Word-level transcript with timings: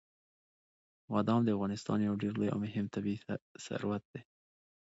بادام 1.11 1.41
د 1.43 1.49
افغانستان 1.55 1.99
یو 2.01 2.19
ډېر 2.21 2.33
لوی 2.39 2.49
او 2.53 2.59
مهم 2.65 2.85
طبعي 2.93 3.15
ثروت 3.65 4.03
دی. 4.11 4.21